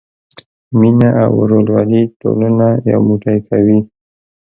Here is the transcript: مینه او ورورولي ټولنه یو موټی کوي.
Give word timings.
مینه 0.79 1.09
او 1.21 1.31
ورورولي 1.39 2.01
ټولنه 2.19 2.67
یو 2.91 2.99
موټی 3.07 3.37
کوي. 3.47 3.79